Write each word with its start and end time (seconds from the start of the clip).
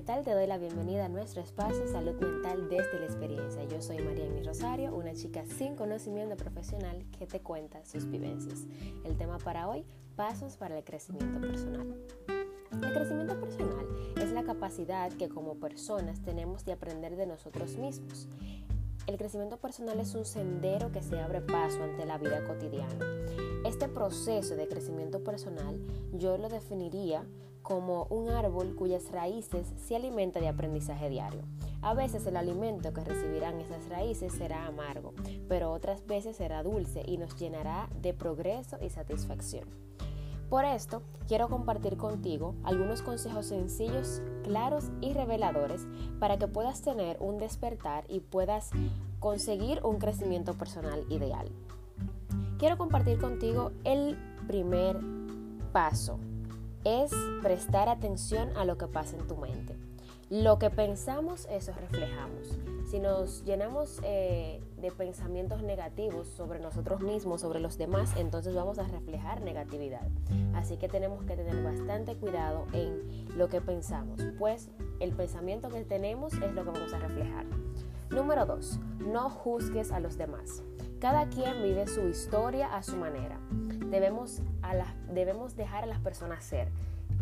¿qué 0.00 0.06
tal? 0.06 0.24
Te 0.24 0.32
doy 0.32 0.46
la 0.46 0.56
bienvenida 0.56 1.04
a 1.04 1.08
nuestro 1.10 1.42
espacio 1.42 1.86
Salud 1.86 2.14
Mental 2.14 2.70
desde 2.70 2.98
la 2.98 3.04
experiencia. 3.04 3.62
Yo 3.64 3.82
soy 3.82 3.98
María 3.98 4.30
Mi 4.30 4.42
Rosario, 4.42 4.96
una 4.96 5.12
chica 5.12 5.44
sin 5.44 5.76
conocimiento 5.76 6.38
profesional 6.38 7.04
que 7.18 7.26
te 7.26 7.40
cuenta 7.40 7.84
sus 7.84 8.10
vivencias. 8.10 8.64
El 9.04 9.18
tema 9.18 9.36
para 9.36 9.68
hoy, 9.68 9.84
pasos 10.16 10.56
para 10.56 10.78
el 10.78 10.84
crecimiento 10.84 11.38
personal. 11.38 11.94
El 12.72 12.92
crecimiento 12.94 13.38
personal 13.38 13.86
es 14.16 14.32
la 14.32 14.42
capacidad 14.42 15.12
que 15.12 15.28
como 15.28 15.56
personas 15.56 16.22
tenemos 16.22 16.64
de 16.64 16.72
aprender 16.72 17.16
de 17.16 17.26
nosotros 17.26 17.76
mismos. 17.76 18.26
El 19.10 19.16
crecimiento 19.16 19.56
personal 19.56 19.98
es 19.98 20.14
un 20.14 20.24
sendero 20.24 20.92
que 20.92 21.02
se 21.02 21.18
abre 21.18 21.40
paso 21.40 21.82
ante 21.82 22.06
la 22.06 22.16
vida 22.16 22.44
cotidiana. 22.44 22.94
Este 23.66 23.88
proceso 23.88 24.54
de 24.54 24.68
crecimiento 24.68 25.24
personal 25.24 25.80
yo 26.12 26.38
lo 26.38 26.48
definiría 26.48 27.26
como 27.60 28.04
un 28.04 28.28
árbol 28.28 28.76
cuyas 28.76 29.10
raíces 29.10 29.66
se 29.84 29.96
alimenta 29.96 30.38
de 30.38 30.46
aprendizaje 30.46 31.08
diario. 31.08 31.42
A 31.82 31.92
veces 31.92 32.24
el 32.28 32.36
alimento 32.36 32.92
que 32.92 33.02
recibirán 33.02 33.58
esas 33.58 33.88
raíces 33.88 34.32
será 34.32 34.66
amargo, 34.66 35.12
pero 35.48 35.72
otras 35.72 36.06
veces 36.06 36.36
será 36.36 36.62
dulce 36.62 37.02
y 37.04 37.18
nos 37.18 37.34
llenará 37.34 37.90
de 38.00 38.14
progreso 38.14 38.78
y 38.80 38.90
satisfacción. 38.90 39.64
Por 40.50 40.64
esto, 40.64 41.02
quiero 41.28 41.48
compartir 41.48 41.96
contigo 41.96 42.56
algunos 42.64 43.02
consejos 43.02 43.46
sencillos, 43.46 44.20
claros 44.42 44.90
y 45.00 45.12
reveladores 45.12 45.86
para 46.18 46.38
que 46.38 46.48
puedas 46.48 46.82
tener 46.82 47.16
un 47.20 47.38
despertar 47.38 48.04
y 48.08 48.18
puedas 48.18 48.70
conseguir 49.20 49.80
un 49.84 49.98
crecimiento 49.98 50.54
personal 50.54 51.06
ideal. 51.08 51.48
Quiero 52.58 52.76
compartir 52.76 53.20
contigo 53.20 53.70
el 53.84 54.18
primer 54.48 54.98
paso 55.72 56.18
es 56.82 57.12
prestar 57.42 57.88
atención 57.88 58.50
a 58.56 58.64
lo 58.64 58.76
que 58.76 58.88
pasa 58.88 59.16
en 59.16 59.28
tu 59.28 59.36
mente. 59.36 59.76
Lo 60.30 60.58
que 60.58 60.70
pensamos, 60.70 61.46
eso 61.50 61.72
reflejamos. 61.78 62.58
Si 62.90 62.98
nos 62.98 63.44
llenamos 63.44 64.00
eh, 64.02 64.60
de 64.80 64.90
pensamientos 64.90 65.62
negativos 65.62 66.28
sobre 66.28 66.60
nosotros 66.60 67.00
mismos, 67.00 67.40
sobre 67.40 67.60
los 67.60 67.78
demás, 67.78 68.14
entonces 68.16 68.54
vamos 68.54 68.78
a 68.78 68.84
reflejar 68.84 69.42
negatividad. 69.42 70.06
Así 70.54 70.76
que 70.76 70.88
tenemos 70.88 71.24
que 71.24 71.36
tener 71.36 71.62
bastante 71.62 72.16
cuidado 72.16 72.66
en 72.72 73.26
lo 73.36 73.48
que 73.48 73.60
pensamos, 73.60 74.20
pues 74.38 74.70
el 75.00 75.12
pensamiento 75.12 75.68
que 75.68 75.84
tenemos 75.84 76.34
es 76.34 76.52
lo 76.52 76.64
que 76.64 76.70
vamos 76.70 76.92
a 76.92 76.98
reflejar. 76.98 77.46
Número 78.10 78.44
2. 78.44 78.80
No 79.06 79.30
juzgues 79.30 79.92
a 79.92 80.00
los 80.00 80.18
demás. 80.18 80.62
Cada 80.98 81.28
quien 81.28 81.62
vive 81.62 81.86
su 81.86 82.08
historia 82.08 82.74
a 82.74 82.82
su 82.82 82.96
manera 82.96 83.38
debemos, 83.90 84.42
a 84.62 84.74
debemos 85.12 85.56
dejar 85.56 85.84
a 85.84 85.86
las 85.86 86.00
personas 86.00 86.44
ser 86.44 86.68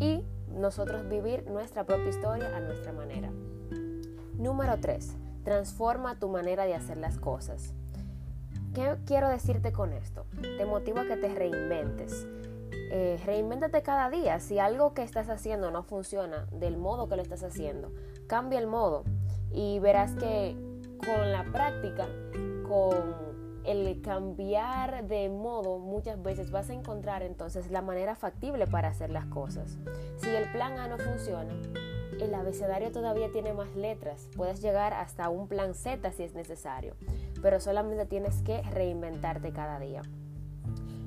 y 0.00 0.22
nosotros 0.48 1.08
vivir 1.08 1.44
nuestra 1.50 1.84
propia 1.84 2.08
historia 2.08 2.56
a 2.56 2.60
nuestra 2.60 2.92
manera. 2.92 3.30
Número 4.38 4.78
3. 4.80 5.16
Transforma 5.44 6.18
tu 6.18 6.28
manera 6.28 6.64
de 6.64 6.74
hacer 6.74 6.96
las 6.96 7.18
cosas. 7.18 7.72
¿Qué 8.74 8.96
quiero 9.06 9.28
decirte 9.28 9.72
con 9.72 9.92
esto? 9.92 10.26
Te 10.40 10.64
motivo 10.66 11.00
a 11.00 11.04
que 11.06 11.16
te 11.16 11.28
reinventes. 11.28 12.26
Eh, 12.90 13.20
reinvéntate 13.24 13.82
cada 13.82 14.10
día. 14.10 14.40
Si 14.40 14.58
algo 14.58 14.94
que 14.94 15.02
estás 15.02 15.28
haciendo 15.28 15.70
no 15.70 15.82
funciona 15.82 16.46
del 16.50 16.76
modo 16.76 17.08
que 17.08 17.16
lo 17.16 17.22
estás 17.22 17.42
haciendo, 17.42 17.92
cambia 18.26 18.58
el 18.58 18.66
modo 18.66 19.04
y 19.52 19.78
verás 19.78 20.12
que 20.14 20.56
con 20.98 21.30
la 21.30 21.44
práctica, 21.52 22.08
con 22.66 23.34
el 23.64 24.02
cambiar 24.02 25.06
de 25.06 25.28
modo 25.28 25.78
muchas 25.78 26.22
veces 26.22 26.50
vas 26.50 26.70
a 26.70 26.74
encontrar 26.74 27.22
entonces 27.22 27.70
la 27.70 27.82
manera 27.82 28.14
factible 28.14 28.66
para 28.66 28.88
hacer 28.88 29.10
las 29.10 29.26
cosas. 29.26 29.78
Si 30.16 30.28
el 30.28 30.50
plan 30.52 30.78
A 30.78 30.88
no 30.88 30.98
funciona, 30.98 31.54
el 32.24 32.34
abecedario 32.34 32.90
todavía 32.90 33.30
tiene 33.30 33.52
más 33.52 33.74
letras. 33.76 34.28
Puedes 34.36 34.60
llegar 34.62 34.92
hasta 34.92 35.28
un 35.28 35.48
plan 35.48 35.74
Z 35.74 36.10
si 36.12 36.22
es 36.22 36.34
necesario, 36.34 36.94
pero 37.42 37.60
solamente 37.60 38.06
tienes 38.06 38.42
que 38.42 38.62
reinventarte 38.62 39.52
cada 39.52 39.78
día. 39.78 40.02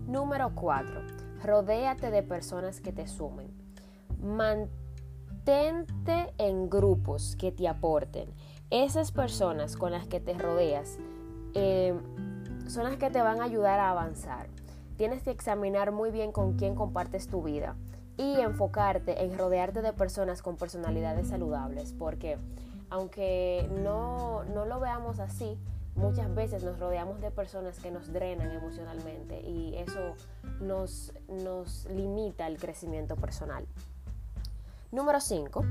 Número 0.07 0.53
4. 0.56 1.01
Rodéate 1.44 2.11
de 2.11 2.23
personas 2.23 2.79
que 2.79 2.91
te 2.91 3.07
sumen. 3.07 3.47
Mantente 4.22 4.72
en 6.38 6.69
grupos 6.69 7.35
que 7.35 7.51
te 7.51 7.67
aporten. 7.67 8.29
Esas 8.69 9.11
personas 9.11 9.75
con 9.77 9.91
las 9.91 10.07
que 10.07 10.19
te 10.19 10.33
rodeas 10.33 10.97
eh, 11.53 11.94
son 12.67 12.83
las 12.83 12.97
que 12.97 13.09
te 13.09 13.22
van 13.22 13.41
a 13.41 13.45
ayudar 13.45 13.79
a 13.79 13.91
avanzar. 13.91 14.47
Tienes 14.97 15.23
que 15.23 15.31
examinar 15.31 15.91
muy 15.91 16.11
bien 16.11 16.31
con 16.31 16.57
quién 16.57 16.75
compartes 16.75 17.27
tu 17.27 17.44
vida 17.44 17.75
y 18.17 18.39
enfocarte 18.39 19.23
en 19.23 19.38
rodearte 19.38 19.81
de 19.81 19.94
personas 19.94 20.41
con 20.41 20.57
personalidades 20.57 21.28
saludables, 21.28 21.94
porque 21.97 22.38
aunque 22.89 23.69
no, 23.83 24.44
no 24.45 24.66
lo 24.66 24.79
veamos 24.79 25.19
así, 25.19 25.57
muchas 25.95 26.33
veces 26.33 26.63
nos 26.63 26.79
rodeamos 26.79 27.19
de 27.22 27.31
personas 27.31 27.79
que 27.79 27.91
nos 27.91 28.11
drenan 28.11 28.51
emocionalmente 28.51 29.41
y 29.41 29.75
eso 29.75 30.16
nos, 30.61 31.13
nos 31.27 31.85
limita 31.85 32.47
el 32.47 32.57
crecimiento 32.57 33.16
personal. 33.16 33.66
Número 34.91 35.19
5. 35.19 35.66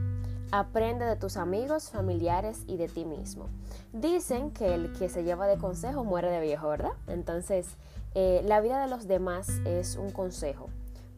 Aprende 0.52 1.06
de 1.06 1.16
tus 1.16 1.38
amigos, 1.38 1.90
familiares 1.90 2.62
y 2.66 2.76
de 2.76 2.88
ti 2.88 3.04
mismo. 3.04 3.46
Dicen 3.92 4.50
que 4.50 4.74
el 4.74 4.92
que 4.92 5.08
se 5.08 5.24
lleva 5.24 5.46
de 5.46 5.56
consejo 5.56 6.04
muere 6.04 6.30
de 6.30 6.40
viejo, 6.40 6.68
¿verdad? 6.68 6.92
Entonces, 7.06 7.76
eh, 8.14 8.42
la 8.44 8.60
vida 8.60 8.82
de 8.82 8.88
los 8.88 9.08
demás 9.08 9.48
es 9.64 9.96
un 9.96 10.10
consejo, 10.10 10.68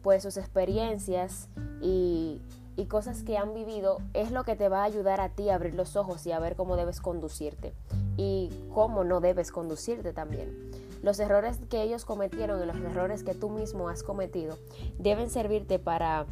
pues 0.01 0.23
sus 0.23 0.37
experiencias 0.37 1.47
y, 1.81 2.41
y 2.75 2.85
cosas 2.85 3.23
que 3.23 3.37
han 3.37 3.53
vivido 3.53 3.97
es 4.13 4.31
lo 4.31 4.43
que 4.43 4.55
te 4.55 4.69
va 4.69 4.81
a 4.81 4.85
ayudar 4.85 5.21
a 5.21 5.29
ti 5.29 5.49
a 5.49 5.55
abrir 5.55 5.75
los 5.75 5.95
ojos 5.95 6.25
y 6.25 6.31
a 6.31 6.39
ver 6.39 6.55
cómo 6.55 6.75
debes 6.75 7.01
conducirte 7.01 7.73
y 8.17 8.51
cómo 8.73 9.03
no 9.03 9.21
debes 9.21 9.51
conducirte 9.51 10.13
también. 10.13 10.71
Los 11.01 11.19
errores 11.19 11.59
que 11.69 11.81
ellos 11.81 12.03
cometieron 12.03 12.61
y 12.61 12.65
los 12.65 12.75
errores 12.77 13.23
que 13.23 13.33
tú 13.33 13.49
mismo 13.49 13.89
has 13.89 14.03
cometido 14.03 14.57
deben 14.97 15.29
servirte 15.29 15.79
para 15.79 16.25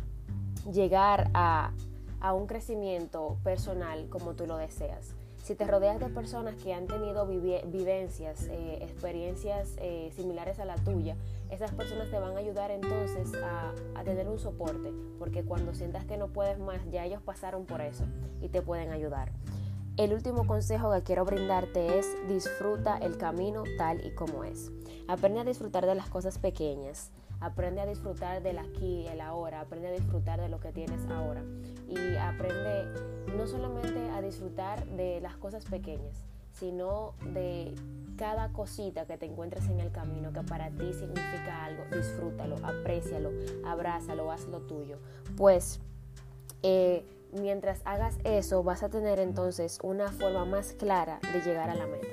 llegar 0.65 1.29
a 1.33 1.71
a 2.19 2.33
un 2.33 2.47
crecimiento 2.47 3.37
personal 3.43 4.07
como 4.09 4.33
tú 4.33 4.45
lo 4.47 4.57
deseas. 4.57 5.13
Si 5.47 5.55
te 5.55 5.63
rodeas 5.63 5.97
de 6.01 6.09
personas 6.09 6.55
que 6.55 6.73
han 6.73 6.87
tenido 6.87 7.25
vivencias, 7.25 8.49
eh, 8.51 8.79
experiencias 8.81 9.75
eh, 9.77 10.11
similares 10.13 10.59
a 10.59 10.65
la 10.65 10.75
tuya, 10.75 11.15
esas 11.49 11.73
personas 11.73 12.11
te 12.11 12.19
van 12.19 12.35
a 12.35 12.39
ayudar 12.39 12.69
entonces 12.69 13.31
a, 13.41 14.03
tener 14.03 14.27
un 14.27 14.39
soporte, 14.39 14.91
porque 15.17 15.45
cuando 15.45 15.73
sientas 15.73 16.03
que 16.03 16.17
no 16.17 16.27
puedes 16.27 16.59
más, 16.59 16.81
ya 16.91 17.05
ellos 17.05 17.21
pasaron 17.21 17.65
por 17.65 17.79
eso 17.79 18.03
y 18.41 18.49
te 18.49 18.61
pueden 18.61 18.91
ayudar. 18.91 19.31
El 19.95 20.13
último 20.13 20.45
consejo 20.45 20.91
que 20.91 21.03
quiero 21.03 21.23
brindarte 21.23 21.97
es 21.97 22.13
disfruta 22.27 22.97
el 22.97 23.17
camino 23.17 23.63
tal 23.77 24.05
y 24.05 24.11
como 24.15 24.43
es. 24.43 24.69
Aprende 25.07 25.39
a 25.39 25.43
disfrutar 25.45 25.85
de 25.85 25.95
las 25.95 26.09
cosas 26.09 26.39
pequeñas. 26.39 27.09
Aprende 27.39 27.79
a 27.79 27.85
disfrutar 27.85 28.43
del 28.43 28.57
aquí 28.57 29.07
el 29.07 29.21
ahora, 29.21 29.61
aprende 29.61 29.87
a 29.87 29.91
disfrutar 29.91 30.41
de 30.41 30.49
lo 30.49 30.59
que 30.59 30.73
tienes 30.73 31.05
ahora 31.09 31.41
y 31.87 32.17
aprende 32.17 33.16
solamente 33.47 34.09
a 34.11 34.21
disfrutar 34.21 34.85
de 34.87 35.21
las 35.21 35.37
cosas 35.37 35.65
pequeñas, 35.65 36.25
sino 36.51 37.13
de 37.33 37.75
cada 38.17 38.51
cosita 38.51 39.05
que 39.05 39.17
te 39.17 39.25
encuentres 39.25 39.67
en 39.67 39.79
el 39.79 39.91
camino 39.91 40.33
que 40.33 40.41
para 40.41 40.69
ti 40.69 40.91
significa 40.93 41.65
algo, 41.65 41.83
disfrútalo, 41.95 42.55
aprécialo, 42.63 43.31
abrázalo, 43.65 44.31
hazlo 44.31 44.61
tuyo. 44.61 44.97
Pues 45.35 45.79
eh, 46.63 47.05
mientras 47.31 47.81
hagas 47.85 48.17
eso 48.23 48.63
vas 48.63 48.83
a 48.83 48.89
tener 48.89 49.19
entonces 49.19 49.79
una 49.83 50.11
forma 50.11 50.45
más 50.45 50.73
clara 50.73 51.19
de 51.33 51.41
llegar 51.41 51.69
a 51.69 51.75
la 51.75 51.85
meta. 51.85 52.07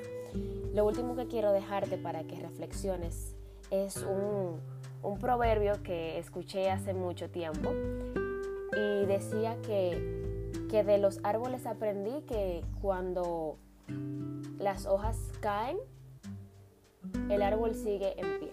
Lo 0.74 0.84
último 0.84 1.14
que 1.16 1.26
quiero 1.26 1.52
dejarte 1.52 1.96
para 1.96 2.24
que 2.24 2.40
reflexiones 2.40 3.34
es 3.70 3.96
un, 3.96 4.60
un 5.02 5.18
proverbio 5.18 5.82
que 5.82 6.18
escuché 6.18 6.70
hace 6.70 6.94
mucho 6.94 7.30
tiempo 7.30 7.70
y 8.76 9.06
decía 9.06 9.56
que, 9.62 10.23
que 10.74 10.82
de 10.82 10.98
los 10.98 11.20
árboles 11.22 11.66
aprendí 11.66 12.22
que 12.22 12.64
cuando 12.82 13.58
las 14.58 14.86
hojas 14.86 15.16
caen, 15.38 15.78
el 17.30 17.42
árbol 17.42 17.76
sigue 17.76 18.20
en 18.20 18.40
pie. 18.40 18.52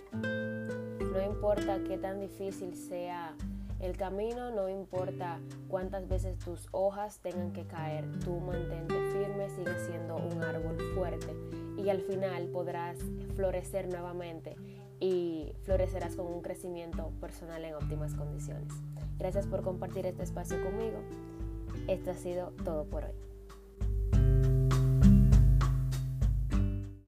No 1.02 1.20
importa 1.26 1.80
qué 1.84 1.98
tan 1.98 2.20
difícil 2.20 2.76
sea 2.76 3.36
el 3.80 3.98
camino, 3.98 4.52
no 4.52 4.70
importa 4.70 5.40
cuántas 5.68 6.08
veces 6.08 6.38
tus 6.38 6.68
hojas 6.70 7.22
tengan 7.22 7.54
que 7.54 7.66
caer, 7.66 8.06
tú 8.20 8.40
mantente 8.40 8.94
firme, 9.14 9.50
sigue 9.50 9.80
siendo 9.88 10.18
un 10.18 10.44
árbol 10.44 10.78
fuerte 10.94 11.36
y 11.76 11.90
al 11.90 12.02
final 12.02 12.50
podrás 12.50 13.00
florecer 13.36 13.88
nuevamente 13.88 14.58
y 15.00 15.54
florecerás 15.64 16.16
con 16.16 16.28
un 16.28 16.44
crecimiento 16.44 17.10
personal 17.20 17.66
en 17.66 17.74
óptimas 17.74 18.14
condiciones. 18.14 18.72
Gracias 19.18 19.48
por 19.48 19.64
compartir 19.64 20.06
este 20.06 20.22
espacio 20.22 20.64
conmigo. 20.64 21.00
Esto 21.88 22.12
ha 22.12 22.16
sido 22.16 22.54
todo 22.64 22.86
por 22.86 23.04
hoy. 23.04 23.31